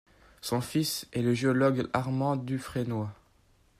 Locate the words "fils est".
0.61-1.21